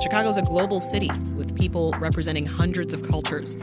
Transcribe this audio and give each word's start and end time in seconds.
Chicago's 0.00 0.36
a 0.36 0.42
global 0.42 0.80
city 0.80 1.10
with 1.36 1.56
people 1.56 1.92
representing 1.98 2.46
hundreds 2.46 2.92
of 2.94 3.02
cultures. 3.02 3.56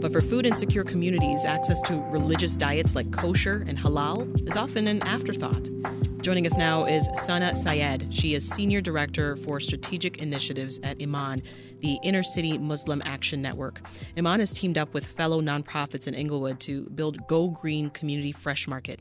But 0.00 0.12
for 0.12 0.20
food 0.20 0.46
insecure 0.46 0.84
communities, 0.84 1.44
access 1.44 1.80
to 1.82 2.00
religious 2.10 2.56
diets 2.56 2.94
like 2.94 3.10
kosher 3.10 3.64
and 3.66 3.78
halal 3.78 4.48
is 4.48 4.56
often 4.56 4.86
an 4.88 5.02
afterthought. 5.02 5.68
Joining 6.20 6.46
us 6.46 6.56
now 6.56 6.86
is 6.86 7.08
Sana 7.16 7.54
Sayed. 7.54 8.12
She 8.12 8.34
is 8.34 8.48
Senior 8.48 8.80
Director 8.80 9.36
for 9.36 9.60
Strategic 9.60 10.16
Initiatives 10.18 10.80
at 10.82 11.00
Iman, 11.00 11.42
the 11.80 11.98
Inner 12.02 12.22
City 12.22 12.56
Muslim 12.56 13.02
Action 13.04 13.42
Network. 13.42 13.82
Iman 14.16 14.40
has 14.40 14.52
teamed 14.52 14.78
up 14.78 14.94
with 14.94 15.04
fellow 15.04 15.42
nonprofits 15.42 16.08
in 16.08 16.14
Englewood 16.14 16.60
to 16.60 16.88
build 16.94 17.26
Go 17.28 17.48
Green 17.48 17.90
Community 17.90 18.32
Fresh 18.32 18.66
Market. 18.66 19.00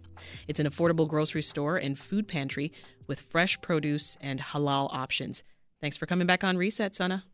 It's 0.50 0.60
an 0.60 0.70
affordable 0.70 1.08
grocery 1.08 1.44
store 1.44 1.78
and 1.78 1.98
food 1.98 2.28
pantry 2.28 2.74
with 3.08 3.22
fresh 3.22 3.60
produce 3.62 4.18
and 4.20 4.42
halal 4.42 4.94
options. 4.94 5.44
Thanks 5.84 5.98
for 5.98 6.06
coming 6.06 6.26
back 6.26 6.46
on 6.46 6.56
Reset, 6.56 6.96
Sana. 6.96 7.26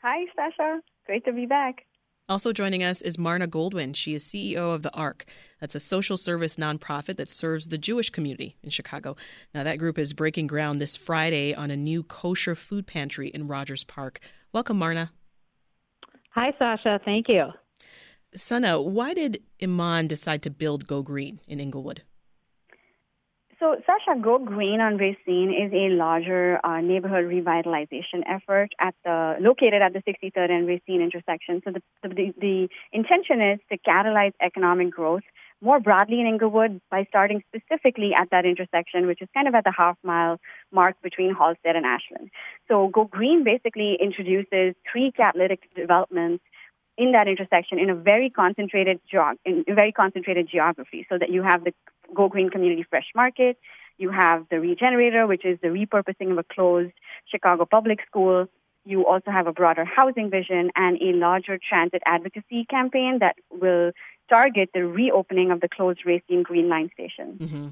Hi, 0.00 0.24
Sasha. 0.36 0.78
Great 1.06 1.24
to 1.24 1.32
be 1.32 1.44
back. 1.44 1.86
Also 2.28 2.52
joining 2.52 2.84
us 2.84 3.02
is 3.02 3.18
Marna 3.18 3.48
Goldwyn. 3.48 3.96
She 3.96 4.14
is 4.14 4.22
CEO 4.24 4.72
of 4.72 4.82
the 4.82 4.94
Ark. 4.94 5.24
That's 5.60 5.74
a 5.74 5.80
social 5.80 6.16
service 6.16 6.54
nonprofit 6.54 7.16
that 7.16 7.28
serves 7.28 7.66
the 7.66 7.78
Jewish 7.78 8.10
community 8.10 8.54
in 8.62 8.70
Chicago. 8.70 9.16
Now, 9.52 9.64
that 9.64 9.80
group 9.80 9.98
is 9.98 10.12
breaking 10.12 10.46
ground 10.46 10.78
this 10.78 10.96
Friday 10.96 11.52
on 11.52 11.72
a 11.72 11.76
new 11.76 12.04
kosher 12.04 12.54
food 12.54 12.86
pantry 12.86 13.26
in 13.26 13.48
Rogers 13.48 13.82
Park. 13.82 14.20
Welcome, 14.52 14.78
Marna. 14.78 15.10
Hi, 16.36 16.52
Sasha. 16.60 17.00
Thank 17.04 17.26
you. 17.28 17.46
Sana, 18.36 18.80
why 18.80 19.14
did 19.14 19.42
Iman 19.60 20.06
decide 20.06 20.44
to 20.44 20.50
build 20.50 20.86
Go 20.86 21.02
Green 21.02 21.40
in 21.48 21.58
Englewood? 21.58 22.04
So, 23.60 23.76
Sasha, 23.84 24.18
Go 24.18 24.38
Green 24.38 24.80
on 24.80 24.96
Racine 24.96 25.52
is 25.52 25.70
a 25.74 25.90
larger 25.94 26.58
uh, 26.64 26.80
neighborhood 26.80 27.26
revitalization 27.26 28.22
effort 28.26 28.70
at 28.80 28.94
the 29.04 29.36
located 29.38 29.82
at 29.82 29.92
the 29.92 30.00
63rd 30.00 30.50
and 30.50 30.66
Racine 30.66 31.02
intersection. 31.02 31.60
So, 31.62 31.72
the, 31.72 31.82
the, 32.02 32.32
the 32.40 32.68
intention 32.90 33.42
is 33.42 33.60
to 33.70 33.76
catalyze 33.76 34.32
economic 34.40 34.90
growth 34.90 35.24
more 35.60 35.78
broadly 35.78 36.20
in 36.20 36.26
Englewood 36.26 36.80
by 36.90 37.04
starting 37.10 37.42
specifically 37.54 38.12
at 38.18 38.30
that 38.30 38.46
intersection, 38.46 39.06
which 39.06 39.20
is 39.20 39.28
kind 39.34 39.46
of 39.46 39.54
at 39.54 39.64
the 39.64 39.74
half 39.76 39.98
mile 40.02 40.40
mark 40.72 40.96
between 41.02 41.34
Halsted 41.34 41.76
and 41.76 41.84
Ashland. 41.84 42.30
So, 42.66 42.88
Go 42.88 43.04
Green 43.04 43.44
basically 43.44 43.98
introduces 44.00 44.74
three 44.90 45.12
catalytic 45.14 45.68
developments 45.76 46.42
in 46.96 47.12
that 47.12 47.28
intersection 47.28 47.78
in 47.78 47.90
a 47.90 47.94
very 47.94 48.30
concentrated 48.30 49.00
in 49.44 49.64
a 49.68 49.74
very 49.74 49.92
concentrated 49.92 50.48
geography, 50.50 51.06
so 51.08 51.18
that 51.18 51.30
you 51.30 51.42
have 51.42 51.64
the 51.64 51.72
Go 52.14 52.28
Green 52.28 52.50
Community 52.50 52.84
Fresh 52.88 53.12
Market. 53.14 53.58
You 53.98 54.10
have 54.10 54.46
the 54.50 54.60
Regenerator, 54.60 55.26
which 55.26 55.44
is 55.44 55.58
the 55.62 55.68
repurposing 55.68 56.32
of 56.32 56.38
a 56.38 56.44
closed 56.44 56.92
Chicago 57.26 57.66
public 57.66 58.00
school. 58.06 58.46
You 58.86 59.06
also 59.06 59.30
have 59.30 59.46
a 59.46 59.52
broader 59.52 59.84
housing 59.84 60.30
vision 60.30 60.70
and 60.74 60.96
a 61.02 61.12
larger 61.16 61.58
transit 61.58 62.02
advocacy 62.06 62.64
campaign 62.64 63.18
that 63.20 63.36
will 63.50 63.92
target 64.30 64.70
the 64.72 64.86
reopening 64.86 65.50
of 65.50 65.60
the 65.60 65.68
closed 65.68 66.00
Racine 66.06 66.42
Green 66.42 66.68
Line 66.68 66.90
station. 66.94 67.36
Mm-hmm. 67.38 67.68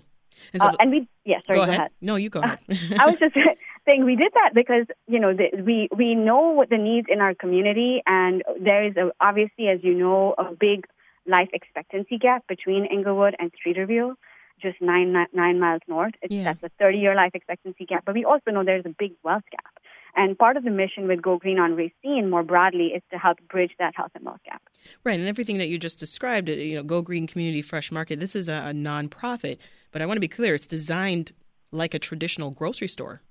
And, 0.53 0.63
so 0.63 0.69
uh, 0.69 0.73
and 0.81 0.91
we, 0.91 0.99
yes, 0.99 1.09
yeah, 1.25 1.39
sorry, 1.47 1.59
go, 1.59 1.65
go 1.65 1.71
ahead. 1.71 1.79
ahead. 1.79 1.91
No, 2.01 2.17
you 2.17 2.31
go 2.31 2.41
ahead. 2.41 2.59
I 2.99 3.07
was 3.07 3.19
just 3.19 3.35
we 4.05 4.17
did 4.17 4.33
that 4.35 4.51
because 4.55 4.87
you 5.07 5.19
know 5.19 5.33
the, 5.35 5.63
we 5.63 5.89
we 5.97 6.15
know 6.15 6.51
what 6.51 6.71
the 6.71 6.77
needs 6.77 7.07
in 7.11 7.21
our 7.21 7.35
community, 7.35 8.03
and 8.07 8.43
there 8.61 8.85
is 8.85 8.97
a, 8.97 9.11
obviously, 9.21 9.69
as 9.69 9.81
you 9.83 9.95
know, 9.95 10.35
a 10.39 10.53
big 10.55 10.87
life 11.27 11.49
expectancy 11.53 12.19
gap 12.19 12.47
between 12.49 12.87
Englewood 12.87 13.35
and 13.39 13.51
Streeterville, 13.53 14.15
just 14.61 14.81
nine 14.81 15.15
nine 15.33 15.61
miles 15.61 15.83
north. 15.89 16.15
It's, 16.23 16.33
yeah. 16.33 16.45
That's 16.45 16.63
a 16.63 16.71
30 16.79 16.99
year 16.99 17.15
life 17.15 17.33
expectancy 17.35 17.87
gap. 17.87 18.05
But 18.05 18.15
we 18.15 18.25
also 18.25 18.51
know 18.51 18.65
there's 18.65 18.87
a 18.87 18.95
big 18.99 19.13
wealth 19.23 19.45
gap. 19.51 19.73
And 20.17 20.37
part 20.37 20.57
of 20.57 20.65
the 20.65 20.71
mission 20.71 21.07
with 21.07 21.23
Go 21.23 21.39
Green 21.39 21.59
on 21.59 21.77
Racine 21.77 22.29
more 22.29 22.43
broadly 22.43 22.89
is 22.89 23.03
to 23.13 23.19
help 23.19 23.39
bridge 23.49 23.73
that 23.79 23.95
health 23.95 24.11
and 24.15 24.25
wealth 24.25 24.41
gap. 24.45 24.63
Right, 25.05 25.19
and 25.19 25.29
everything 25.29 25.59
that 25.59 25.69
you 25.69 25.79
just 25.79 25.99
described, 25.99 26.49
you 26.49 26.77
know, 26.77 26.83
Go 26.83 27.03
Green 27.03 27.27
Community 27.27 27.63
Fresh 27.63 27.93
Market, 27.93 28.19
this 28.19 28.35
is 28.35 28.49
a, 28.49 28.55
a 28.55 28.73
nonprofit, 28.73 29.59
but 29.93 30.03
I 30.03 30.07
want 30.07 30.17
to 30.17 30.21
be 30.21 30.29
clear, 30.29 30.55
it's 30.55 30.67
designed 30.67 31.33
like 31.71 31.95
a 31.95 31.99
traditional 31.99 32.51
grocery 32.51 32.89
store, 32.89 33.23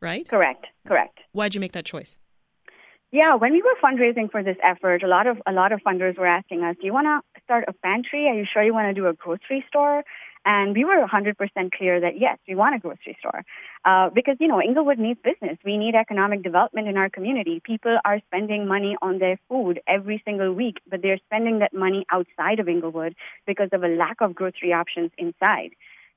right? 0.00 0.28
Correct, 0.28 0.66
correct. 0.86 1.18
Why'd 1.32 1.54
you 1.54 1.60
make 1.60 1.72
that 1.72 1.84
choice? 1.84 2.16
Yeah, 3.10 3.36
when 3.36 3.52
we 3.52 3.62
were 3.62 3.74
fundraising 3.82 4.30
for 4.30 4.42
this 4.42 4.58
effort, 4.62 5.02
a 5.02 5.06
lot 5.06 5.26
of 5.26 5.38
a 5.46 5.52
lot 5.52 5.72
of 5.72 5.80
funders 5.80 6.18
were 6.18 6.26
asking 6.26 6.62
us, 6.62 6.76
"Do 6.78 6.86
you 6.86 6.92
want 6.92 7.06
to 7.06 7.40
start 7.42 7.64
a 7.66 7.72
pantry? 7.72 8.28
Are 8.28 8.34
you 8.34 8.44
sure 8.44 8.62
you 8.62 8.74
want 8.74 8.88
to 8.88 9.00
do 9.00 9.06
a 9.06 9.14
grocery 9.14 9.64
store?" 9.68 10.04
And 10.44 10.74
we 10.74 10.84
were 10.84 11.00
100% 11.04 11.72
clear 11.72 12.00
that 12.00 12.18
yes, 12.18 12.38
we 12.46 12.54
want 12.54 12.74
a 12.74 12.78
grocery 12.78 13.16
store 13.18 13.44
uh, 13.84 14.10
because 14.10 14.36
you 14.40 14.48
know 14.48 14.60
Englewood 14.60 14.98
needs 14.98 15.20
business. 15.22 15.58
We 15.64 15.78
need 15.78 15.94
economic 15.94 16.42
development 16.42 16.86
in 16.86 16.98
our 16.98 17.08
community. 17.08 17.60
People 17.64 17.98
are 18.04 18.20
spending 18.26 18.68
money 18.68 18.96
on 19.00 19.18
their 19.18 19.38
food 19.48 19.80
every 19.86 20.22
single 20.24 20.52
week, 20.52 20.80
but 20.88 21.00
they're 21.00 21.20
spending 21.26 21.60
that 21.60 21.72
money 21.72 22.04
outside 22.12 22.60
of 22.60 22.68
Englewood 22.68 23.14
because 23.46 23.70
of 23.72 23.82
a 23.82 23.88
lack 23.88 24.20
of 24.20 24.34
grocery 24.34 24.72
options 24.72 25.10
inside. 25.16 25.70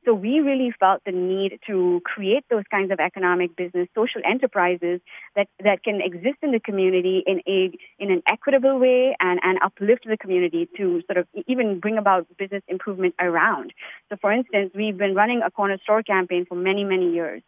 So 0.05 0.13
we 0.13 0.39
really 0.39 0.73
felt 0.79 1.01
the 1.05 1.11
need 1.11 1.59
to 1.67 2.01
create 2.03 2.43
those 2.49 2.63
kinds 2.71 2.91
of 2.91 2.99
economic 2.99 3.55
business 3.55 3.87
social 3.93 4.21
enterprises 4.25 4.99
that, 5.35 5.47
that 5.63 5.83
can 5.83 6.01
exist 6.01 6.37
in 6.41 6.51
the 6.51 6.59
community 6.59 7.23
in 7.25 7.41
a 7.47 7.71
in 7.99 8.11
an 8.11 8.23
equitable 8.27 8.79
way 8.79 9.15
and, 9.19 9.39
and 9.43 9.59
uplift 9.63 10.05
the 10.07 10.17
community 10.17 10.67
to 10.77 11.03
sort 11.05 11.17
of 11.17 11.27
even 11.47 11.79
bring 11.79 11.97
about 11.99 12.25
business 12.37 12.63
improvement 12.67 13.13
around. 13.19 13.73
So 14.09 14.17
for 14.19 14.31
instance, 14.31 14.71
we've 14.73 14.97
been 14.97 15.13
running 15.13 15.41
a 15.45 15.51
corner 15.51 15.77
store 15.83 16.01
campaign 16.01 16.45
for 16.49 16.55
many, 16.55 16.83
many 16.83 17.13
years. 17.13 17.43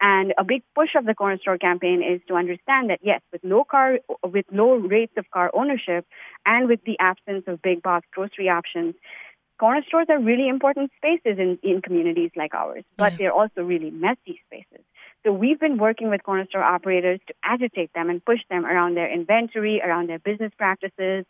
And 0.00 0.34
a 0.36 0.44
big 0.44 0.62
push 0.74 0.90
of 0.96 1.06
the 1.06 1.14
corner 1.14 1.38
store 1.38 1.56
campaign 1.56 2.02
is 2.02 2.20
to 2.28 2.34
understand 2.34 2.90
that 2.90 2.98
yes, 3.02 3.20
with 3.32 3.42
low 3.44 3.64
car, 3.64 4.00
with 4.22 4.44
low 4.52 4.74
rates 4.74 5.14
of 5.16 5.30
car 5.30 5.50
ownership, 5.54 6.04
and 6.44 6.68
with 6.68 6.80
the 6.84 6.98
absence 6.98 7.44
of 7.46 7.62
big 7.62 7.82
box 7.82 8.06
grocery 8.12 8.48
options, 8.48 8.94
corner 9.58 9.82
stores 9.86 10.06
are 10.08 10.18
really 10.18 10.48
important 10.48 10.90
spaces 10.96 11.38
in, 11.38 11.58
in 11.62 11.82
communities 11.82 12.30
like 12.36 12.54
ours, 12.54 12.84
but 12.96 13.12
yeah. 13.12 13.18
they're 13.18 13.32
also 13.32 13.62
really 13.62 13.90
messy 13.90 14.40
spaces. 14.46 14.84
So 15.24 15.32
we've 15.32 15.58
been 15.58 15.78
working 15.78 16.10
with 16.10 16.22
corner 16.22 16.46
store 16.48 16.62
operators 16.62 17.20
to 17.28 17.34
agitate 17.42 17.92
them 17.94 18.10
and 18.10 18.24
push 18.24 18.40
them 18.50 18.66
around 18.66 18.96
their 18.96 19.10
inventory, 19.10 19.80
around 19.80 20.08
their 20.08 20.18
business 20.18 20.52
practices, 20.58 21.24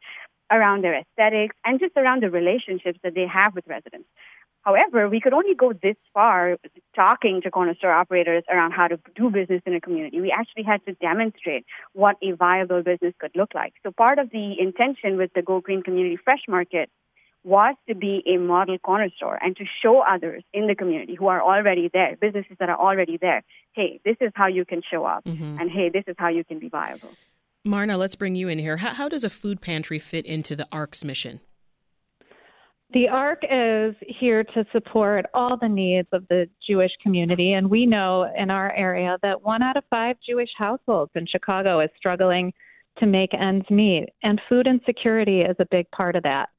around 0.51 0.83
their 0.83 0.99
aesthetics, 0.99 1.55
and 1.65 1.79
just 1.79 1.97
around 1.97 2.23
the 2.23 2.31
relationships 2.31 2.99
that 3.03 3.15
they 3.15 3.27
have 3.27 3.55
with 3.55 3.65
residents. 3.67 4.09
However, 4.63 5.11
we 5.11 5.21
could 5.21 5.35
only 5.35 5.55
go 5.55 5.75
this 5.75 5.97
far 6.15 6.57
talking 6.97 7.43
to 7.43 7.51
corner 7.51 7.75
store 7.75 7.93
operators 7.93 8.45
around 8.51 8.73
how 8.73 8.89
to 8.89 8.99
do 9.15 9.29
business 9.29 9.61
in 9.67 9.75
a 9.75 9.81
community. 9.81 10.23
We 10.23 10.33
actually 10.33 10.63
had 10.63 10.85
to 10.87 10.95
demonstrate 10.95 11.67
what 11.93 12.17
a 12.23 12.33
viable 12.33 12.83
business 12.83 13.13
could 13.19 13.33
look 13.35 13.55
like. 13.55 13.75
So 13.83 13.91
part 13.91 14.19
of 14.19 14.31
the 14.31 14.59
intention 14.59 15.19
with 15.19 15.31
the 15.35 15.43
Go 15.43 15.61
Green 15.61 15.83
Community 15.83 16.17
Fresh 16.17 16.45
Market 16.49 16.89
was 17.45 17.77
to 17.87 17.95
be 17.95 18.23
a 18.27 18.39
model 18.39 18.79
corner 18.79 19.11
store 19.17 19.39
and 19.41 19.55
to 19.57 19.65
show 19.83 20.01
others 20.01 20.43
in 20.53 20.67
the 20.67 20.75
community 20.75 21.15
who 21.15 21.27
are 21.27 21.43
already 21.43 21.91
there, 21.93 22.17
businesses 22.21 22.57
that 22.59 22.71
are 22.71 22.79
already 22.79 23.19
there, 23.19 23.43
hey, 23.73 24.01
this 24.05 24.17
is 24.21 24.33
how 24.35 24.47
you 24.47 24.65
can 24.65 24.83
show 24.91 25.05
up, 25.05 25.25
mm-hmm. 25.25 25.59
and 25.61 25.71
hey, 25.71 25.91
this 25.91 26.05
is 26.07 26.17
how 26.19 26.29
you 26.29 26.43
can 26.43 26.59
be 26.59 26.69
viable. 26.69 27.11
Marna, 27.65 27.97
let's 27.97 28.15
bring 28.15 28.35
you 28.35 28.49
in 28.49 28.59
here. 28.59 28.79
How, 28.79 28.95
how 28.95 29.09
does 29.09 29.25
a 29.25 29.31
food 29.31 29.61
pantry 29.61 29.99
fit 29.99 30.27
into 30.27 30.57
the 30.57 30.67
Ark's 30.73 31.05
mission? 31.05 31.41
The 32.93 33.09
Ark 33.09 33.43
is 33.43 33.95
here 34.07 34.45
to 34.45 34.65
support 34.71 35.27
all 35.35 35.57
the 35.57 35.69
needs 35.69 36.09
of 36.13 36.29
the 36.29 36.49
Jewish 36.67 36.93
community, 37.03 37.53
and 37.53 37.69
we 37.69 37.87
know 37.87 38.31
in 38.37 38.51
our 38.51 38.73
area 38.73 39.19
that 39.23 39.43
one 39.43 39.63
out 39.63 39.77
of 39.77 39.85
five 39.91 40.17
Jewish 40.27 40.51
households 40.57 41.11
in 41.15 41.27
Chicago 41.27 41.81
is 41.81 41.91
struggling 41.97 42.53
to 42.99 43.07
make 43.07 43.35
ends 43.35 43.69
meet, 43.69 44.11
and 44.23 44.41
food 44.49 44.67
insecurity 44.67 45.41
is 45.41 45.57
a 45.59 45.67
big 45.71 45.91
part 45.91 46.15
of 46.15 46.23
that. 46.23 46.51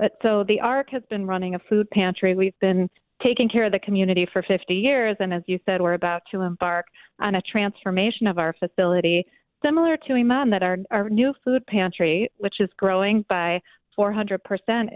But 0.00 0.12
so 0.22 0.44
the 0.48 0.60
Ark 0.60 0.88
has 0.92 1.02
been 1.10 1.26
running 1.26 1.54
a 1.54 1.58
food 1.68 1.88
pantry. 1.90 2.34
We've 2.34 2.58
been 2.58 2.88
taking 3.22 3.50
care 3.50 3.66
of 3.66 3.72
the 3.72 3.78
community 3.80 4.26
for 4.32 4.42
50 4.42 4.72
years, 4.72 5.14
and 5.20 5.34
as 5.34 5.42
you 5.46 5.60
said, 5.66 5.82
we're 5.82 5.92
about 5.92 6.22
to 6.30 6.40
embark 6.40 6.86
on 7.20 7.34
a 7.34 7.42
transformation 7.42 8.26
of 8.26 8.38
our 8.38 8.54
facility, 8.58 9.26
similar 9.62 9.98
to 9.98 10.14
Iman, 10.14 10.48
that 10.50 10.62
our, 10.62 10.78
our 10.90 11.10
new 11.10 11.34
food 11.44 11.66
pantry, 11.66 12.30
which 12.38 12.60
is 12.60 12.70
growing 12.78 13.26
by 13.28 13.60
400%, 13.98 14.38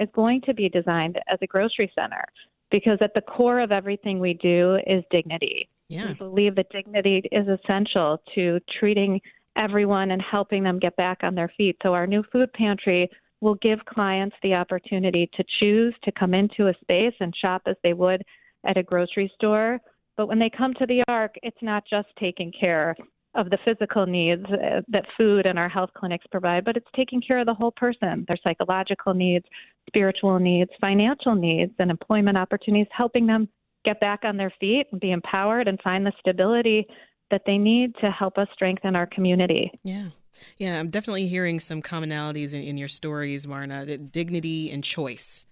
is 0.02 0.08
going 0.14 0.40
to 0.46 0.54
be 0.54 0.70
designed 0.70 1.18
as 1.28 1.38
a 1.42 1.46
grocery 1.46 1.92
center 1.94 2.24
because 2.70 2.96
at 3.02 3.12
the 3.14 3.20
core 3.20 3.60
of 3.60 3.72
everything 3.72 4.18
we 4.18 4.32
do 4.32 4.78
is 4.86 5.04
dignity. 5.10 5.68
Yeah. 5.90 6.08
We 6.08 6.14
believe 6.14 6.54
that 6.56 6.70
dignity 6.70 7.22
is 7.30 7.46
essential 7.46 8.22
to 8.34 8.58
treating 8.80 9.20
everyone 9.54 10.12
and 10.12 10.22
helping 10.22 10.64
them 10.64 10.78
get 10.78 10.96
back 10.96 11.18
on 11.22 11.34
their 11.34 11.52
feet. 11.58 11.76
So 11.82 11.92
our 11.92 12.06
new 12.06 12.24
food 12.32 12.50
pantry 12.54 13.10
will 13.44 13.54
give 13.56 13.84
clients 13.84 14.34
the 14.42 14.54
opportunity 14.54 15.30
to 15.34 15.44
choose 15.60 15.94
to 16.02 16.10
come 16.10 16.32
into 16.32 16.68
a 16.68 16.74
space 16.80 17.14
and 17.20 17.32
shop 17.36 17.62
as 17.66 17.76
they 17.84 17.92
would 17.92 18.22
at 18.66 18.78
a 18.78 18.82
grocery 18.82 19.30
store. 19.34 19.78
But 20.16 20.28
when 20.28 20.38
they 20.38 20.50
come 20.50 20.72
to 20.74 20.86
the 20.86 21.04
Ark, 21.08 21.34
it's 21.42 21.62
not 21.62 21.84
just 21.88 22.08
taking 22.18 22.50
care 22.58 22.96
of 23.34 23.50
the 23.50 23.58
physical 23.64 24.06
needs 24.06 24.44
uh, 24.46 24.80
that 24.88 25.04
food 25.18 25.44
and 25.44 25.58
our 25.58 25.68
health 25.68 25.90
clinics 25.94 26.24
provide, 26.30 26.64
but 26.64 26.76
it's 26.76 26.86
taking 26.96 27.20
care 27.20 27.40
of 27.40 27.46
the 27.46 27.54
whole 27.54 27.72
person, 27.72 28.24
their 28.28 28.38
psychological 28.42 29.12
needs, 29.12 29.44
spiritual 29.88 30.38
needs, 30.38 30.70
financial 30.80 31.34
needs, 31.34 31.72
and 31.78 31.90
employment 31.90 32.38
opportunities, 32.38 32.86
helping 32.96 33.26
them 33.26 33.48
get 33.84 34.00
back 34.00 34.20
on 34.24 34.36
their 34.36 34.52
feet 34.58 34.86
and 34.92 35.00
be 35.00 35.10
empowered 35.10 35.68
and 35.68 35.78
find 35.82 36.06
the 36.06 36.12
stability 36.20 36.86
that 37.30 37.42
they 37.44 37.58
need 37.58 37.94
to 38.00 38.10
help 38.10 38.38
us 38.38 38.48
strengthen 38.54 38.96
our 38.96 39.06
community. 39.06 39.70
Yeah. 39.82 40.10
Yeah, 40.58 40.78
I'm 40.78 40.90
definitely 40.90 41.26
hearing 41.26 41.60
some 41.60 41.82
commonalities 41.82 42.54
in, 42.54 42.62
in 42.62 42.76
your 42.76 42.88
stories, 42.88 43.46
Marna. 43.46 43.84
That 43.86 44.12
dignity 44.12 44.70
and 44.70 44.82
choice 44.82 45.46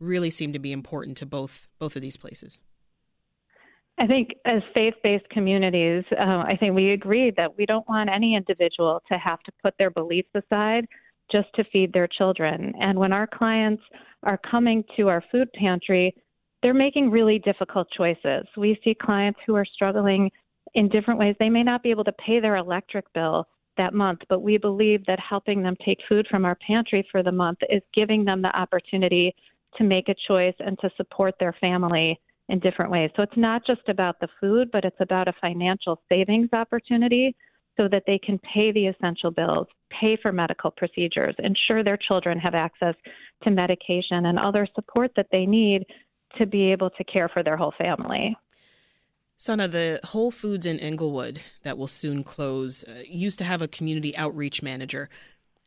really 0.00 0.30
seem 0.30 0.52
to 0.52 0.58
be 0.58 0.72
important 0.72 1.16
to 1.18 1.26
both 1.26 1.68
both 1.78 1.96
of 1.96 2.02
these 2.02 2.16
places. 2.16 2.60
I 3.98 4.06
think 4.06 4.30
as 4.44 4.60
faith 4.74 4.94
based 5.02 5.28
communities, 5.30 6.04
uh, 6.18 6.42
I 6.46 6.56
think 6.58 6.74
we 6.74 6.92
agree 6.92 7.32
that 7.36 7.56
we 7.56 7.64
don't 7.64 7.88
want 7.88 8.10
any 8.12 8.34
individual 8.34 9.00
to 9.10 9.18
have 9.18 9.40
to 9.44 9.52
put 9.62 9.74
their 9.78 9.90
beliefs 9.90 10.30
aside 10.34 10.86
just 11.34 11.48
to 11.54 11.64
feed 11.72 11.92
their 11.92 12.08
children. 12.08 12.72
And 12.80 12.98
when 12.98 13.12
our 13.12 13.26
clients 13.26 13.82
are 14.24 14.38
coming 14.50 14.82
to 14.96 15.08
our 15.08 15.22
food 15.30 15.48
pantry, 15.54 16.14
they're 16.62 16.74
making 16.74 17.10
really 17.10 17.38
difficult 17.38 17.86
choices. 17.96 18.46
We 18.56 18.78
see 18.82 18.94
clients 19.00 19.38
who 19.46 19.54
are 19.54 19.64
struggling 19.64 20.30
in 20.74 20.88
different 20.88 21.20
ways. 21.20 21.36
They 21.38 21.50
may 21.50 21.62
not 21.62 21.82
be 21.82 21.90
able 21.90 22.04
to 22.04 22.12
pay 22.12 22.40
their 22.40 22.56
electric 22.56 23.04
bill 23.12 23.46
that 23.76 23.94
month, 23.94 24.20
but 24.28 24.42
we 24.42 24.58
believe 24.58 25.04
that 25.06 25.18
helping 25.20 25.62
them 25.62 25.76
take 25.84 25.98
food 26.08 26.26
from 26.30 26.44
our 26.44 26.56
pantry 26.66 27.06
for 27.10 27.22
the 27.22 27.32
month 27.32 27.58
is 27.68 27.82
giving 27.94 28.24
them 28.24 28.42
the 28.42 28.56
opportunity 28.56 29.34
to 29.76 29.84
make 29.84 30.08
a 30.08 30.14
choice 30.28 30.54
and 30.60 30.78
to 30.80 30.90
support 30.96 31.34
their 31.38 31.54
family 31.60 32.20
in 32.48 32.58
different 32.60 32.90
ways. 32.90 33.10
So 33.16 33.22
it's 33.22 33.36
not 33.36 33.66
just 33.66 33.88
about 33.88 34.20
the 34.20 34.28
food, 34.40 34.70
but 34.72 34.84
it's 34.84 35.00
about 35.00 35.28
a 35.28 35.32
financial 35.40 36.02
savings 36.08 36.50
opportunity 36.52 37.34
so 37.76 37.88
that 37.88 38.04
they 38.06 38.18
can 38.18 38.38
pay 38.38 38.70
the 38.70 38.86
essential 38.86 39.30
bills, 39.30 39.66
pay 39.90 40.16
for 40.20 40.30
medical 40.30 40.70
procedures, 40.70 41.34
ensure 41.38 41.82
their 41.82 41.96
children 41.96 42.38
have 42.38 42.54
access 42.54 42.94
to 43.42 43.50
medication 43.50 44.26
and 44.26 44.38
other 44.38 44.68
support 44.74 45.10
that 45.16 45.26
they 45.32 45.46
need 45.46 45.84
to 46.38 46.46
be 46.46 46.70
able 46.70 46.90
to 46.90 47.04
care 47.04 47.28
for 47.28 47.42
their 47.42 47.56
whole 47.56 47.74
family. 47.78 48.36
Sana, 49.36 49.68
the 49.68 50.00
Whole 50.04 50.30
Foods 50.30 50.64
in 50.64 50.78
Englewood 50.78 51.42
that 51.64 51.76
will 51.76 51.86
soon 51.86 52.22
close 52.22 52.84
uh, 52.84 53.02
used 53.06 53.38
to 53.38 53.44
have 53.44 53.60
a 53.60 53.68
community 53.68 54.16
outreach 54.16 54.62
manager. 54.62 55.08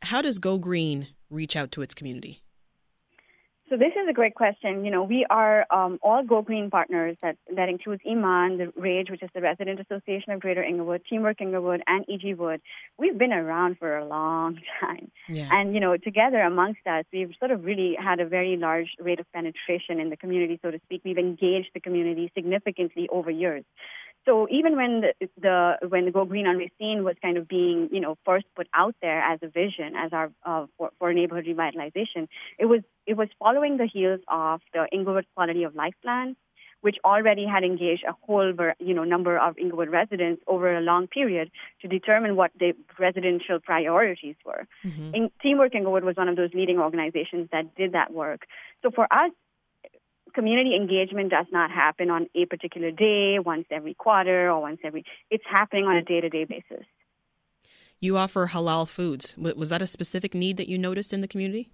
How 0.02 0.22
does 0.22 0.38
Go 0.38 0.58
Green 0.58 1.08
reach 1.30 1.54
out 1.54 1.70
to 1.72 1.82
its 1.82 1.94
community? 1.94 2.42
So 3.68 3.76
this 3.76 3.92
is 3.92 4.08
a 4.08 4.14
great 4.14 4.34
question. 4.34 4.84
You 4.84 4.90
know, 4.90 5.02
we 5.02 5.26
are 5.28 5.66
um, 5.70 5.98
all 6.02 6.24
Go 6.24 6.40
Green 6.40 6.70
partners. 6.70 7.16
That 7.22 7.36
that 7.54 7.68
includes 7.68 8.00
Iman, 8.08 8.56
the 8.56 8.72
RAGE, 8.80 9.10
which 9.10 9.22
is 9.22 9.28
the 9.34 9.42
Resident 9.42 9.78
Association 9.78 10.32
of 10.32 10.40
Greater 10.40 10.62
Englewood, 10.62 11.02
Teamwork 11.08 11.42
Englewood, 11.42 11.82
and 11.86 12.04
E.G. 12.08 12.34
Woode. 12.34 12.62
We've 12.98 13.18
been 13.18 13.32
around 13.32 13.78
for 13.78 13.98
a 13.98 14.06
long 14.06 14.58
time, 14.80 15.10
yeah. 15.28 15.48
and 15.52 15.74
you 15.74 15.80
know, 15.80 15.96
together 15.98 16.40
amongst 16.40 16.86
us, 16.86 17.04
we've 17.12 17.32
sort 17.38 17.50
of 17.50 17.64
really 17.64 17.94
had 18.02 18.20
a 18.20 18.26
very 18.26 18.56
large 18.56 18.88
rate 18.98 19.20
of 19.20 19.30
penetration 19.32 20.00
in 20.00 20.08
the 20.08 20.16
community, 20.16 20.58
so 20.62 20.70
to 20.70 20.80
speak. 20.84 21.02
We've 21.04 21.18
engaged 21.18 21.70
the 21.74 21.80
community 21.80 22.32
significantly 22.34 23.06
over 23.10 23.30
years. 23.30 23.64
So 24.24 24.46
even 24.50 24.76
when 24.76 25.00
the, 25.00 25.28
the 25.40 25.88
when 25.88 26.04
the 26.04 26.10
Go 26.10 26.24
Green 26.24 26.46
on 26.46 26.56
Racine 26.56 27.04
was 27.04 27.16
kind 27.22 27.38
of 27.38 27.48
being 27.48 27.88
you 27.92 28.00
know 28.00 28.16
first 28.24 28.46
put 28.54 28.68
out 28.74 28.94
there 29.00 29.20
as 29.20 29.38
a 29.42 29.48
vision 29.48 29.94
as 29.96 30.12
our 30.12 30.30
uh, 30.44 30.66
for, 30.76 30.90
for 30.98 31.12
neighborhood 31.12 31.46
revitalization, 31.46 32.28
it 32.58 32.66
was 32.66 32.80
it 33.06 33.16
was 33.16 33.28
following 33.38 33.76
the 33.76 33.86
heels 33.86 34.20
of 34.28 34.60
the 34.72 34.86
Englewood 34.92 35.26
Quality 35.34 35.64
of 35.64 35.74
Life 35.74 35.94
Plan, 36.02 36.36
which 36.80 36.96
already 37.04 37.46
had 37.46 37.64
engaged 37.64 38.04
a 38.06 38.14
whole 38.26 38.52
you 38.78 38.94
know 38.94 39.04
number 39.04 39.38
of 39.38 39.56
Englewood 39.58 39.88
residents 39.88 40.42
over 40.46 40.76
a 40.76 40.80
long 40.80 41.06
period 41.06 41.50
to 41.82 41.88
determine 41.88 42.36
what 42.36 42.50
the 42.58 42.74
residential 42.98 43.58
priorities 43.60 44.36
were. 44.44 44.66
Mm-hmm. 44.84 45.14
In, 45.14 45.30
Teamwork 45.42 45.74
Englewood 45.74 46.04
was 46.04 46.16
one 46.16 46.28
of 46.28 46.36
those 46.36 46.50
leading 46.54 46.78
organizations 46.78 47.48
that 47.52 47.74
did 47.74 47.92
that 47.92 48.12
work. 48.12 48.46
So 48.82 48.90
for 48.90 49.12
us, 49.12 49.30
community 50.38 50.76
engagement 50.76 51.30
does 51.30 51.46
not 51.50 51.68
happen 51.70 52.10
on 52.10 52.22
a 52.40 52.44
particular 52.46 52.90
day, 52.92 53.38
once 53.52 53.66
every 53.78 53.94
quarter, 53.94 54.50
or 54.52 54.60
once 54.60 54.78
every. 54.84 55.02
It's 55.34 55.48
happening 55.58 55.84
on 55.86 55.96
a 55.96 56.04
day-to-day 56.10 56.44
basis. 56.44 56.86
You 57.98 58.16
offer 58.16 58.46
halal 58.54 58.86
foods. 58.86 59.34
Was 59.36 59.70
that 59.70 59.82
a 59.82 59.88
specific 59.88 60.32
need 60.34 60.56
that 60.58 60.68
you 60.68 60.78
noticed 60.78 61.12
in 61.12 61.22
the 61.22 61.26
community? 61.34 61.64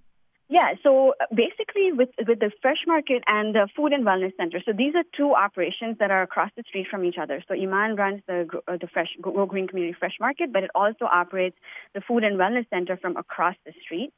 Yeah, 0.49 0.75
so 0.83 1.15
basically 1.35 1.87
with 1.93 2.11
with 2.29 2.39
the 2.39 2.51
fresh 2.63 2.83
market 2.87 3.23
and 3.27 3.55
the 3.55 3.67
food 3.75 3.93
and 3.93 4.05
wellness 4.05 4.35
center, 4.37 4.61
so 4.65 4.73
these 4.83 4.95
are 4.95 5.05
two 5.17 5.31
operations 5.35 5.97
that 6.01 6.11
are 6.11 6.23
across 6.23 6.51
the 6.57 6.65
street 6.69 6.87
from 6.91 7.05
each 7.05 7.17
other. 7.21 7.43
So 7.49 7.55
Iman 7.55 7.97
runs 7.97 8.21
the 8.27 8.39
uh, 8.69 8.77
the 8.83 8.89
fresh 8.95 9.09
Go 9.23 9.47
Green 9.47 9.67
Community 9.69 9.97
Fresh 9.99 10.17
Market, 10.21 10.53
but 10.53 10.63
it 10.63 10.71
also 10.75 11.07
operates 11.23 11.57
the 11.95 12.03
food 12.07 12.25
and 12.25 12.39
wellness 12.39 12.69
center 12.69 12.97
from 13.03 13.17
across 13.17 13.57
the 13.67 13.73
street. 13.83 14.13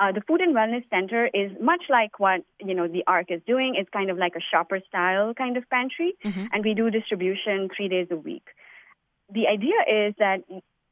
Uh, 0.00 0.12
the 0.12 0.22
Food 0.22 0.40
and 0.40 0.56
Wellness 0.56 0.88
Center 0.88 1.26
is 1.26 1.52
much 1.60 1.82
like 1.90 2.18
what 2.18 2.40
you 2.58 2.74
know 2.74 2.88
the 2.88 3.04
Ark 3.06 3.26
is 3.28 3.42
doing. 3.46 3.74
It's 3.76 3.90
kind 3.90 4.10
of 4.10 4.16
like 4.16 4.34
a 4.34 4.40
shopper 4.50 4.80
style 4.88 5.34
kind 5.34 5.58
of 5.58 5.68
pantry, 5.68 6.14
mm-hmm. 6.24 6.46
and 6.52 6.64
we 6.64 6.72
do 6.72 6.90
distribution 6.90 7.68
three 7.76 7.88
days 7.88 8.08
a 8.10 8.16
week. 8.16 8.46
The 9.32 9.46
idea 9.46 10.08
is 10.08 10.14
that 10.18 10.40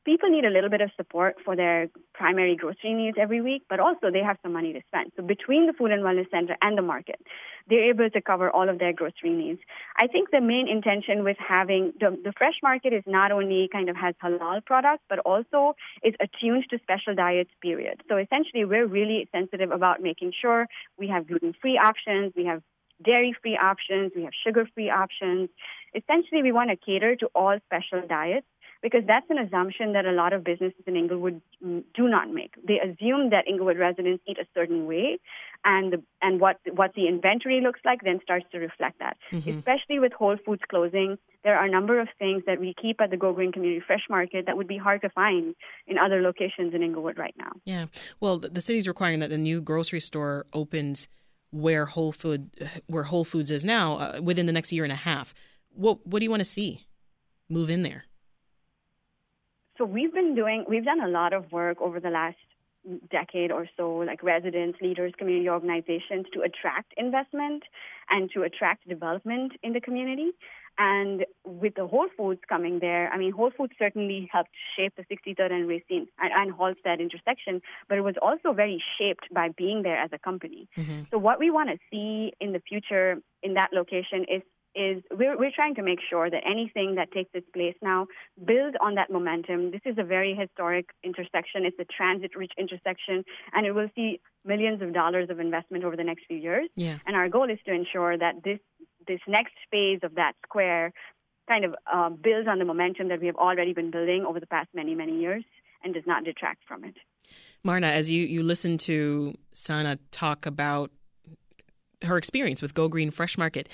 people 0.08 0.30
need 0.30 0.46
a 0.46 0.50
little 0.56 0.70
bit 0.70 0.80
of 0.80 0.90
support 0.96 1.36
for 1.44 1.54
their 1.54 1.90
primary 2.14 2.56
grocery 2.56 2.94
needs 2.94 3.18
every 3.20 3.42
week, 3.42 3.62
but 3.68 3.78
also 3.78 4.10
they 4.10 4.22
have 4.22 4.38
some 4.42 4.54
money 4.54 4.72
to 4.72 4.80
spend. 4.86 5.12
So 5.16 5.22
between 5.22 5.66
the 5.66 5.74
Food 5.74 5.90
and 5.90 6.02
Wellness 6.02 6.30
Center 6.30 6.56
and 6.62 6.78
the 6.78 6.86
market, 6.94 7.20
they're 7.68 7.90
able 7.90 8.08
to 8.08 8.20
cover 8.22 8.50
all 8.50 8.70
of 8.70 8.78
their 8.78 8.94
grocery 8.94 9.34
needs. 9.42 9.60
I 9.98 10.06
think 10.06 10.30
the 10.30 10.40
main 10.40 10.66
intention 10.66 11.24
with 11.24 11.36
having 11.38 11.92
the, 12.00 12.16
the 12.24 12.32
fresh 12.38 12.54
market 12.62 12.94
is 12.94 13.02
not 13.06 13.32
only 13.32 13.68
kind 13.70 13.90
of 13.90 13.96
has 13.96 14.14
halal 14.24 14.64
products, 14.64 15.04
but 15.10 15.18
also 15.32 15.74
is 16.02 16.14
attuned 16.20 16.64
to 16.70 16.78
special 16.78 17.14
diets, 17.14 17.50
period. 17.60 18.02
So 18.08 18.16
essentially, 18.16 18.64
we're 18.64 18.86
really 18.86 19.28
sensitive 19.30 19.70
about 19.72 20.00
making 20.00 20.32
sure 20.40 20.68
we 20.98 21.08
have 21.08 21.28
gluten 21.28 21.52
free 21.60 21.76
options, 21.76 22.32
we 22.34 22.46
have 22.46 22.62
dairy 23.04 23.34
free 23.42 23.58
options, 23.58 24.12
we 24.16 24.22
have 24.24 24.32
sugar 24.44 24.66
free 24.74 24.88
options. 24.88 25.50
Essentially, 25.94 26.42
we 26.42 26.52
want 26.52 26.70
to 26.70 26.76
cater 26.76 27.14
to 27.16 27.26
all 27.34 27.58
special 27.66 28.00
diets 28.08 28.46
because 28.82 29.02
that's 29.06 29.26
an 29.28 29.38
assumption 29.38 29.92
that 29.94 30.06
a 30.06 30.12
lot 30.12 30.32
of 30.32 30.44
businesses 30.44 30.82
in 30.86 30.96
Englewood 30.96 31.40
do 31.60 32.08
not 32.08 32.30
make. 32.30 32.54
They 32.66 32.78
assume 32.78 33.30
that 33.30 33.44
Englewood 33.48 33.76
residents 33.76 34.22
eat 34.26 34.38
a 34.38 34.46
certain 34.54 34.86
way, 34.86 35.18
and 35.64 35.92
the, 35.92 36.02
and 36.22 36.40
what 36.40 36.58
what 36.72 36.94
the 36.94 37.08
inventory 37.08 37.60
looks 37.60 37.80
like 37.84 38.00
then 38.02 38.20
starts 38.22 38.46
to 38.52 38.58
reflect 38.58 39.00
that. 39.00 39.16
Mm-hmm. 39.32 39.58
Especially 39.58 39.98
with 39.98 40.12
Whole 40.12 40.36
Foods 40.44 40.62
closing, 40.68 41.18
there 41.42 41.56
are 41.56 41.66
a 41.66 41.70
number 41.70 42.00
of 42.00 42.08
things 42.18 42.44
that 42.46 42.60
we 42.60 42.74
keep 42.80 43.00
at 43.00 43.10
the 43.10 43.16
Go 43.16 43.32
Green 43.32 43.50
Community 43.52 43.82
Fresh 43.84 44.06
Market 44.08 44.46
that 44.46 44.56
would 44.56 44.68
be 44.68 44.78
hard 44.78 45.02
to 45.02 45.08
find 45.10 45.54
in 45.86 45.98
other 45.98 46.22
locations 46.22 46.72
in 46.74 46.82
Englewood 46.82 47.18
right 47.18 47.34
now. 47.36 47.52
Yeah, 47.64 47.86
well, 48.20 48.38
the 48.38 48.60
city's 48.60 48.86
requiring 48.86 49.18
that 49.20 49.30
the 49.30 49.38
new 49.38 49.60
grocery 49.60 50.00
store 50.00 50.46
opens 50.52 51.08
where 51.50 51.86
Whole 51.86 52.12
Food 52.12 52.50
where 52.86 53.04
Whole 53.04 53.24
Foods 53.24 53.50
is 53.50 53.64
now 53.64 53.98
uh, 53.98 54.20
within 54.22 54.46
the 54.46 54.52
next 54.52 54.70
year 54.70 54.84
and 54.84 54.92
a 54.92 54.96
half. 54.96 55.34
What 55.70 56.06
what 56.06 56.20
do 56.20 56.24
you 56.24 56.30
want 56.30 56.40
to 56.40 56.44
see 56.44 56.86
move 57.48 57.70
in 57.70 57.82
there? 57.82 58.04
So 59.78 59.84
we've 59.84 60.12
been 60.12 60.34
doing, 60.34 60.64
we've 60.68 60.84
done 60.84 61.00
a 61.00 61.08
lot 61.08 61.32
of 61.32 61.50
work 61.52 61.80
over 61.80 62.00
the 62.00 62.10
last 62.10 62.36
decade 63.10 63.52
or 63.52 63.68
so, 63.76 63.96
like 63.98 64.22
residents, 64.22 64.78
leaders, 64.80 65.12
community 65.16 65.48
organizations, 65.48 66.26
to 66.32 66.40
attract 66.40 66.92
investment 66.96 67.62
and 68.10 68.30
to 68.32 68.42
attract 68.42 68.88
development 68.88 69.52
in 69.62 69.72
the 69.72 69.80
community. 69.80 70.30
And 70.78 71.26
with 71.44 71.74
the 71.74 71.86
Whole 71.86 72.08
Foods 72.16 72.40
coming 72.48 72.78
there, 72.78 73.10
I 73.12 73.18
mean, 73.18 73.32
Whole 73.32 73.50
Foods 73.56 73.72
certainly 73.78 74.28
helped 74.32 74.50
shape 74.76 74.94
the 74.96 75.02
63rd 75.04 75.52
and 75.52 75.68
Racine 75.68 76.06
and, 76.20 76.32
and 76.32 76.52
Halsted 76.52 77.00
intersection, 77.00 77.60
but 77.88 77.98
it 77.98 78.02
was 78.02 78.14
also 78.22 78.52
very 78.52 78.82
shaped 78.98 79.26
by 79.32 79.48
being 79.56 79.82
there 79.82 80.00
as 80.00 80.10
a 80.12 80.18
company. 80.18 80.68
Mm-hmm. 80.76 81.02
So 81.10 81.18
what 81.18 81.40
we 81.40 81.50
want 81.50 81.70
to 81.70 81.78
see 81.90 82.32
in 82.40 82.52
the 82.52 82.60
future 82.60 83.16
in 83.42 83.54
that 83.54 83.70
location 83.72 84.24
is 84.28 84.42
is 84.78 85.02
we're, 85.10 85.36
we're 85.36 85.56
trying 85.60 85.74
to 85.74 85.82
make 85.82 85.98
sure 86.08 86.30
that 86.30 86.42
anything 86.54 86.94
that 86.94 87.10
takes 87.12 87.30
its 87.34 87.48
place 87.56 87.74
now 87.82 88.06
builds 88.50 88.76
on 88.80 88.94
that 88.94 89.10
momentum. 89.10 89.60
This 89.70 89.80
is 89.84 89.96
a 89.98 90.04
very 90.04 90.34
historic 90.34 90.86
intersection. 91.02 91.64
It's 91.64 91.78
a 91.80 91.84
transit-rich 91.84 92.52
intersection, 92.56 93.24
and 93.54 93.66
it 93.66 93.72
will 93.72 93.90
see 93.96 94.20
millions 94.44 94.80
of 94.80 94.94
dollars 94.94 95.28
of 95.30 95.40
investment 95.40 95.82
over 95.84 95.96
the 95.96 96.04
next 96.04 96.22
few 96.28 96.38
years. 96.48 96.68
Yeah. 96.76 96.98
And 97.06 97.16
our 97.16 97.28
goal 97.28 97.50
is 97.50 97.58
to 97.66 97.72
ensure 97.72 98.16
that 98.16 98.34
this 98.44 98.60
this 99.06 99.20
next 99.26 99.54
phase 99.70 100.00
of 100.02 100.14
that 100.14 100.34
square 100.46 100.92
kind 101.48 101.64
of 101.64 101.74
uh, 101.92 102.10
builds 102.10 102.46
on 102.46 102.58
the 102.58 102.64
momentum 102.64 103.08
that 103.08 103.20
we 103.20 103.26
have 103.26 103.36
already 103.36 103.72
been 103.72 103.90
building 103.90 104.24
over 104.28 104.38
the 104.38 104.46
past 104.46 104.68
many 104.74 104.94
many 104.94 105.18
years 105.18 105.44
and 105.82 105.94
does 105.94 106.06
not 106.06 106.24
detract 106.24 106.60
from 106.68 106.84
it. 106.84 106.94
Marna, 107.64 107.88
as 107.88 108.10
you, 108.10 108.24
you 108.24 108.42
listen 108.42 108.78
to 108.78 109.34
Sana 109.52 109.98
talk 110.10 110.46
about 110.46 110.90
her 112.02 112.16
experience 112.16 112.62
with 112.62 112.74
Go 112.74 112.88
Green 112.88 113.10
Fresh 113.10 113.36
Market. 113.36 113.68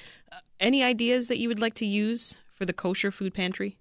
Any 0.64 0.82
ideas 0.82 1.28
that 1.28 1.36
you 1.36 1.48
would 1.48 1.60
like 1.60 1.74
to 1.74 1.84
use 1.84 2.38
for 2.54 2.64
the 2.64 2.72
kosher 2.72 3.10
food 3.10 3.34
pantry? 3.34 3.76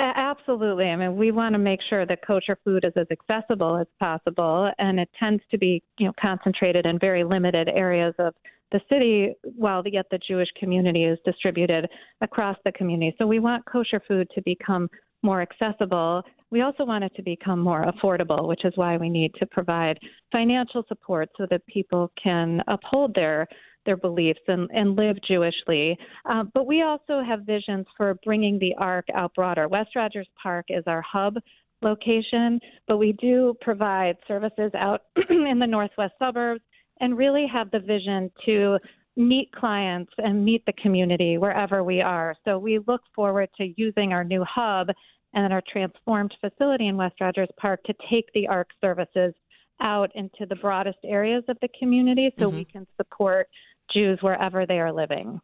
Absolutely. 0.00 0.86
I 0.86 0.96
mean, 0.96 1.16
we 1.16 1.30
want 1.30 1.52
to 1.52 1.60
make 1.60 1.78
sure 1.88 2.04
that 2.06 2.26
kosher 2.26 2.58
food 2.64 2.84
is 2.84 2.92
as 2.96 3.06
accessible 3.08 3.76
as 3.76 3.86
possible, 4.00 4.72
and 4.80 4.98
it 4.98 5.08
tends 5.16 5.44
to 5.52 5.58
be, 5.58 5.80
you 5.96 6.06
know, 6.06 6.12
concentrated 6.20 6.86
in 6.86 6.98
very 6.98 7.22
limited 7.22 7.68
areas 7.68 8.14
of 8.18 8.34
the 8.72 8.80
city, 8.90 9.32
while 9.44 9.84
yet 9.86 10.06
the 10.10 10.18
Jewish 10.18 10.48
community 10.58 11.04
is 11.04 11.20
distributed 11.24 11.88
across 12.20 12.56
the 12.64 12.72
community. 12.72 13.14
So 13.16 13.28
we 13.28 13.38
want 13.38 13.64
kosher 13.64 14.02
food 14.08 14.28
to 14.34 14.42
become 14.42 14.88
more 15.22 15.42
accessible, 15.42 16.22
we 16.50 16.62
also 16.62 16.84
want 16.84 17.04
it 17.04 17.14
to 17.16 17.22
become 17.22 17.60
more 17.60 17.84
affordable, 17.84 18.48
which 18.48 18.64
is 18.64 18.72
why 18.76 18.96
we 18.96 19.08
need 19.08 19.32
to 19.34 19.46
provide 19.46 19.98
financial 20.32 20.84
support 20.88 21.28
so 21.36 21.46
that 21.50 21.64
people 21.66 22.10
can 22.22 22.62
uphold 22.68 23.14
their 23.14 23.46
their 23.86 23.96
beliefs 23.96 24.40
and, 24.46 24.68
and 24.74 24.94
live 24.94 25.16
Jewishly. 25.28 25.96
Uh, 26.28 26.44
but 26.52 26.66
we 26.66 26.82
also 26.82 27.22
have 27.26 27.46
visions 27.46 27.86
for 27.96 28.14
bringing 28.24 28.58
the 28.58 28.74
Ark 28.76 29.06
out 29.14 29.34
broader. 29.34 29.68
West 29.68 29.96
Rogers 29.96 30.28
Park 30.42 30.66
is 30.68 30.84
our 30.86 31.00
hub 31.00 31.36
location, 31.80 32.60
but 32.86 32.98
we 32.98 33.12
do 33.12 33.54
provide 33.62 34.16
services 34.28 34.70
out 34.76 35.04
in 35.30 35.58
the 35.58 35.66
northwest 35.66 36.12
suburbs 36.18 36.60
and 37.00 37.16
really 37.16 37.46
have 37.50 37.70
the 37.70 37.80
vision 37.80 38.30
to 38.44 38.78
meet 39.16 39.50
clients 39.52 40.12
and 40.18 40.44
meet 40.44 40.64
the 40.66 40.72
community 40.74 41.38
wherever 41.38 41.82
we 41.82 42.00
are. 42.00 42.34
So 42.44 42.58
we 42.58 42.78
look 42.86 43.02
forward 43.14 43.48
to 43.58 43.72
using 43.76 44.12
our 44.12 44.24
new 44.24 44.44
hub 44.48 44.88
and 45.34 45.52
our 45.52 45.62
transformed 45.70 46.34
facility 46.40 46.88
in 46.88 46.96
West 46.96 47.16
Rogers 47.20 47.48
Park 47.58 47.82
to 47.84 47.94
take 48.10 48.26
the 48.34 48.48
Ark 48.48 48.68
services 48.80 49.34
out 49.80 50.10
into 50.14 50.46
the 50.48 50.56
broadest 50.56 50.98
areas 51.04 51.44
of 51.48 51.56
the 51.62 51.68
community 51.78 52.32
so 52.38 52.48
mm-hmm. 52.48 52.58
we 52.58 52.64
can 52.64 52.86
support 52.96 53.48
Jews 53.92 54.18
wherever 54.20 54.66
they 54.66 54.78
are 54.78 54.92
living. 54.92 55.40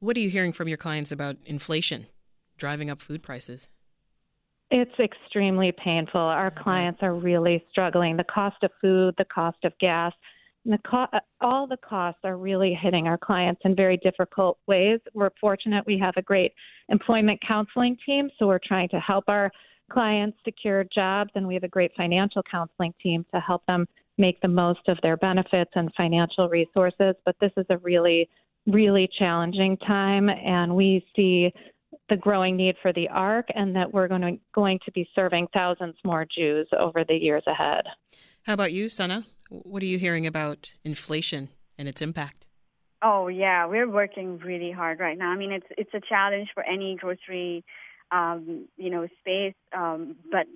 What 0.00 0.16
are 0.16 0.20
you 0.20 0.30
hearing 0.30 0.52
from 0.52 0.68
your 0.68 0.76
clients 0.76 1.12
about 1.12 1.36
inflation 1.44 2.06
driving 2.58 2.90
up 2.90 3.00
food 3.00 3.22
prices? 3.22 3.68
It's 4.70 4.98
extremely 4.98 5.72
painful. 5.72 6.20
Our 6.20 6.50
clients 6.50 7.00
are 7.02 7.14
really 7.14 7.64
struggling. 7.70 8.16
The 8.16 8.24
cost 8.24 8.56
of 8.62 8.72
food, 8.80 9.14
the 9.16 9.24
cost 9.24 9.58
of 9.64 9.72
gas, 9.78 10.12
the 10.66 10.78
co- 10.78 11.06
uh, 11.12 11.20
all 11.40 11.66
the 11.66 11.76
costs 11.76 12.20
are 12.24 12.36
really 12.36 12.74
hitting 12.74 13.06
our 13.06 13.18
clients 13.18 13.60
in 13.64 13.76
very 13.76 13.96
difficult 13.98 14.58
ways. 14.66 14.98
We're 15.14 15.30
fortunate 15.40 15.86
we 15.86 15.98
have 15.98 16.14
a 16.16 16.22
great 16.22 16.52
employment 16.88 17.40
counseling 17.46 17.96
team, 18.04 18.28
so 18.38 18.46
we're 18.46 18.60
trying 18.62 18.88
to 18.90 19.00
help 19.00 19.24
our 19.28 19.50
clients 19.90 20.36
secure 20.44 20.84
jobs, 20.96 21.30
and 21.34 21.46
we 21.46 21.54
have 21.54 21.62
a 21.62 21.68
great 21.68 21.92
financial 21.96 22.42
counseling 22.50 22.92
team 23.00 23.24
to 23.32 23.40
help 23.40 23.64
them 23.66 23.86
make 24.18 24.40
the 24.40 24.48
most 24.48 24.80
of 24.88 24.98
their 25.02 25.16
benefits 25.16 25.70
and 25.74 25.92
financial 25.96 26.48
resources. 26.48 27.14
But 27.24 27.36
this 27.40 27.52
is 27.56 27.66
a 27.70 27.78
really, 27.78 28.28
really 28.66 29.08
challenging 29.18 29.76
time, 29.76 30.28
and 30.28 30.74
we 30.74 31.06
see 31.14 31.52
the 32.08 32.16
growing 32.16 32.56
need 32.56 32.76
for 32.82 32.92
the 32.92 33.08
Ark 33.08 33.46
and 33.54 33.74
that 33.76 33.92
we're 33.92 34.08
going 34.08 34.22
to, 34.22 34.38
going 34.54 34.80
to 34.84 34.92
be 34.92 35.08
serving 35.18 35.46
thousands 35.54 35.94
more 36.04 36.24
Jews 36.24 36.68
over 36.78 37.04
the 37.04 37.14
years 37.14 37.42
ahead. 37.46 37.82
How 38.42 38.54
about 38.54 38.72
you, 38.72 38.88
Sana? 38.88 39.26
What 39.48 39.82
are 39.82 39.86
you 39.86 39.98
hearing 39.98 40.26
about 40.26 40.74
inflation 40.84 41.48
and 41.78 41.88
its 41.88 42.02
impact? 42.02 42.44
Oh 43.02 43.28
yeah, 43.28 43.66
we're 43.66 43.88
working 43.88 44.38
really 44.38 44.72
hard 44.72 45.00
right 45.00 45.18
now. 45.18 45.30
I 45.30 45.36
mean, 45.36 45.52
it's 45.52 45.66
it's 45.76 45.94
a 45.94 46.00
challenge 46.00 46.48
for 46.54 46.62
any 46.62 46.96
grocery, 46.96 47.64
um, 48.10 48.66
you 48.76 48.90
know, 48.90 49.06
space. 49.20 49.54
Um, 49.76 50.16
but 50.30 50.46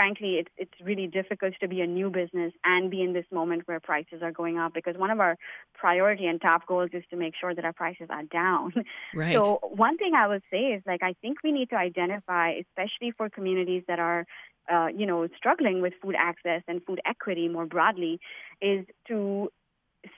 frankly, 0.00 0.32
it's 0.40 0.52
it's 0.56 0.78
really 0.82 1.06
difficult 1.06 1.52
to 1.60 1.68
be 1.68 1.82
a 1.82 1.86
new 1.86 2.08
business 2.08 2.52
and 2.64 2.90
be 2.90 3.02
in 3.02 3.12
this 3.12 3.26
moment 3.30 3.60
where 3.66 3.80
prices 3.80 4.22
are 4.22 4.32
going 4.32 4.56
up 4.56 4.72
because 4.72 4.96
one 4.96 5.10
of 5.10 5.20
our 5.20 5.36
priority 5.74 6.26
and 6.26 6.40
top 6.40 6.66
goals 6.66 6.88
is 6.94 7.04
to 7.10 7.16
make 7.16 7.34
sure 7.38 7.54
that 7.54 7.66
our 7.66 7.74
prices 7.82 8.08
are 8.08 8.24
down. 8.24 8.72
Right. 9.14 9.34
So 9.34 9.58
one 9.86 9.96
thing 9.98 10.12
I 10.14 10.26
would 10.26 10.42
say 10.52 10.62
is 10.76 10.82
like 10.86 11.02
I 11.02 11.14
think 11.20 11.38
we 11.44 11.52
need 11.52 11.68
to 11.70 11.76
identify, 11.76 12.46
especially 12.64 13.10
for 13.16 13.28
communities 13.28 13.82
that 13.88 13.98
are 13.98 14.24
uh, 14.72 14.88
you 15.00 15.06
know, 15.10 15.28
struggling 15.36 15.82
with 15.82 15.92
food 16.02 16.14
access 16.28 16.62
and 16.68 16.76
food 16.86 17.00
equity 17.04 17.48
more 17.48 17.66
broadly, 17.66 18.20
is 18.62 18.86
to 19.08 19.50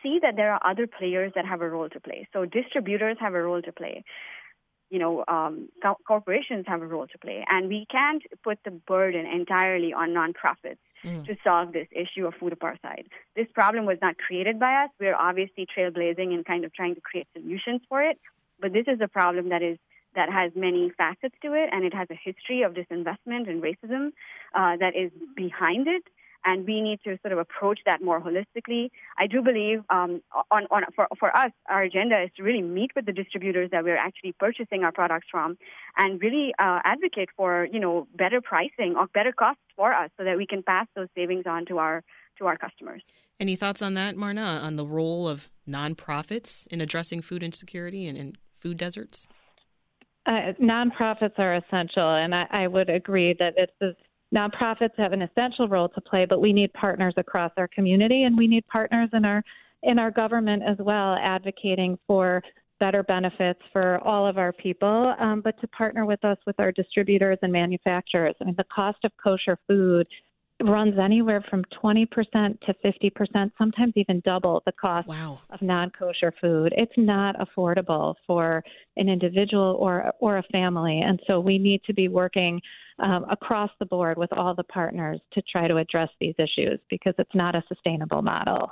see 0.02 0.18
that 0.22 0.36
there 0.36 0.52
are 0.54 0.60
other 0.72 0.86
players 0.86 1.32
that 1.34 1.46
have 1.46 1.60
a 1.60 1.68
role 1.68 1.88
to 1.88 2.00
play. 2.00 2.28
So 2.32 2.44
distributors 2.44 3.16
have 3.20 3.34
a 3.34 3.42
role 3.42 3.62
to 3.62 3.72
play. 3.72 4.04
You 4.92 4.99
know, 4.99 5.25
um, 5.26 5.54
co- 5.82 6.00
corporations 6.06 6.64
have 6.68 6.82
a 6.82 6.87
role 6.94 7.08
to 7.14 7.18
play, 7.25 7.38
and 7.49 7.62
we 7.75 7.80
can't 7.90 8.22
put 8.44 8.58
the 8.66 8.75
burden 8.92 9.25
entirely 9.40 9.92
on 10.00 10.11
nonprofits 10.11 10.84
mm. 11.02 11.25
to 11.26 11.32
solve 11.42 11.72
this 11.72 11.88
issue 12.02 12.26
of 12.26 12.34
food 12.38 12.52
apartheid. 12.58 13.04
This 13.34 13.49
problem 13.54 13.87
was 13.87 13.99
not 14.02 14.14
created 14.18 14.61
by 14.61 14.72
us. 14.82 14.90
We're 15.00 15.20
obviously 15.28 15.66
trailblazing 15.75 16.28
and 16.34 16.44
kind 16.44 16.64
of 16.66 16.75
trying 16.75 16.94
to 16.94 17.00
create 17.00 17.26
solutions 17.32 17.80
for 17.88 18.02
it, 18.02 18.18
but 18.61 18.75
this 18.75 18.87
is 18.87 19.00
a 19.00 19.08
problem 19.08 19.49
that 19.49 19.62
is 19.62 19.78
that 20.14 20.28
has 20.30 20.52
many 20.54 20.92
facets 21.02 21.34
to 21.42 21.54
it, 21.54 21.70
and 21.72 21.84
it 21.84 21.94
has 21.94 22.08
a 22.11 22.18
history 22.28 22.62
of 22.62 22.75
disinvestment 22.75 23.49
and 23.49 23.62
racism 23.62 24.08
uh, 24.54 24.76
that 24.76 24.92
is 24.94 25.11
behind 25.34 25.88
it. 25.88 26.04
And 26.44 26.66
we 26.66 26.80
need 26.80 27.00
to 27.04 27.18
sort 27.22 27.32
of 27.32 27.38
approach 27.38 27.80
that 27.87 28.02
more 28.02 28.20
holistically. 28.20 28.90
I 29.18 29.26
do 29.26 29.42
believe, 29.42 29.84
um, 29.90 30.22
on, 30.50 30.66
on, 30.70 30.82
for, 30.94 31.06
for 31.18 31.34
us, 31.37 31.52
our 31.68 31.82
agenda 31.82 32.22
is 32.22 32.30
to 32.37 32.42
really 32.42 32.62
meet 32.62 32.90
with 32.96 33.06
the 33.06 33.12
distributors 33.12 33.70
that 33.70 33.84
we're 33.84 33.96
actually 33.96 34.32
purchasing 34.32 34.82
our 34.84 34.92
products 34.92 35.28
from, 35.30 35.56
and 35.96 36.20
really 36.20 36.52
uh, 36.58 36.80
advocate 36.84 37.28
for 37.37 37.68
you 37.70 37.80
know 37.80 38.08
better 38.14 38.40
pricing 38.40 38.94
or 38.96 39.06
better 39.08 39.32
costs 39.32 39.62
for 39.76 39.92
us, 39.92 40.11
so 40.16 40.25
that 40.25 40.37
we 40.37 40.46
can 40.46 40.62
pass 40.62 40.87
those 40.96 41.08
savings 41.14 41.44
on 41.46 41.64
to 41.66 41.78
our 41.78 42.02
to 42.38 42.46
our 42.46 42.56
customers. 42.56 43.02
Any 43.38 43.56
thoughts 43.56 43.82
on 43.82 43.94
that, 43.94 44.16
Marna, 44.16 44.61
on 44.62 44.76
the 44.76 44.87
role 44.87 45.26
of 45.26 45.49
nonprofits 45.68 46.66
in 46.68 46.80
addressing 46.80 47.22
food 47.22 47.42
insecurity 47.42 48.06
and, 48.06 48.16
and 48.16 48.38
food 48.61 48.76
deserts? 48.76 49.26
Uh, 50.26 50.52
nonprofits 50.61 51.37
are 51.38 51.56
essential, 51.56 52.08
and 52.08 52.34
I, 52.34 52.46
I 52.50 52.66
would 52.68 52.88
agree 52.88 53.34
that 53.40 53.54
it's 53.56 53.72
a, 53.80 53.96
nonprofits 54.34 54.96
have 54.96 55.12
an 55.12 55.22
essential 55.22 55.68
role 55.68 55.88
to 55.90 56.00
play. 56.00 56.24
But 56.24 56.40
we 56.40 56.52
need 56.52 56.72
partners 56.72 57.14
across 57.16 57.52
our 57.56 57.68
community, 57.68 58.24
and 58.24 58.36
we 58.36 58.46
need 58.46 58.66
partners 58.66 59.10
in 59.12 59.24
our 59.24 59.42
in 59.82 59.98
our 59.98 60.10
government 60.10 60.62
as 60.62 60.76
well, 60.78 61.16
advocating 61.20 61.98
for 62.06 62.40
better 62.78 63.02
benefits 63.02 63.60
for 63.72 63.98
all 63.98 64.26
of 64.26 64.38
our 64.38 64.52
people. 64.52 65.14
Um, 65.18 65.40
but 65.40 65.60
to 65.60 65.68
partner 65.68 66.04
with 66.04 66.24
us 66.24 66.38
with 66.46 66.56
our 66.58 66.72
distributors 66.72 67.38
and 67.42 67.52
manufacturers. 67.52 68.34
I 68.40 68.44
mean, 68.44 68.54
the 68.58 68.64
cost 68.64 68.98
of 69.04 69.12
kosher 69.22 69.58
food 69.68 70.06
runs 70.64 70.99
anywhere 70.99 71.45
from 71.49 71.64
20% 71.83 72.09
to 72.61 72.75
50%, 72.85 73.52
sometimes 73.59 73.92
even 73.97 74.23
double 74.25 74.62
the 74.66 74.73
cost 74.73 75.09
wow. 75.09 75.40
of 75.50 75.62
non-kosher 75.62 76.33
food. 76.40 76.73
It's 76.76 76.92
not 76.97 77.37
affordable 77.38 78.14
for 78.26 78.62
an 78.97 79.09
individual 79.09 79.76
or 79.81 80.12
or 80.21 80.38
a 80.38 80.42
family, 80.45 81.00
and 81.02 81.21
so 81.26 81.40
we 81.40 81.59
need 81.59 81.83
to 81.85 81.95
be 81.95 82.09
working 82.09 82.61
um, 82.99 83.25
across 83.31 83.71
the 83.78 83.87
board 83.87 84.19
with 84.19 84.33
all 84.33 84.54
the 84.54 84.64
partners 84.64 85.21
to 85.33 85.42
try 85.42 85.69
to 85.69 85.76
address 85.76 86.11
these 86.21 86.35
issues 86.38 86.78
because 86.90 87.14
it's 87.19 87.35
not 87.35 87.54
a 87.54 87.62
sustainable 87.69 88.23
model. 88.23 88.71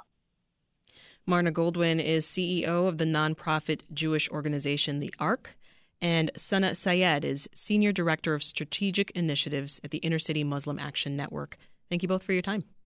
Marna 1.27 1.53
Goldwyn 1.53 2.03
is 2.03 2.27
CEO 2.27 2.89
of 2.89 2.99
the 2.99 3.05
nonprofit 3.05 3.83
Jewish 3.93 4.29
organization 4.31 4.99
the 4.99 5.15
Ark 5.19 5.57
And 6.01 6.31
Sana 6.37 6.75
Sayed 6.75 7.25
is 7.25 7.49
Senior 7.55 7.93
Director 7.93 8.35
of 8.35 8.43
Strategic 8.43 9.11
Initiatives 9.13 9.81
at 9.85 9.91
the 9.91 9.99
Inner 9.99 10.19
City 10.19 10.45
Muslim 10.45 10.79
Action 10.79 11.17
Network. 11.17 11.59
Thank 11.91 12.03
you 12.03 12.09
both 12.09 12.23
for 12.23 12.33
your 12.33 12.43
time. 12.43 12.71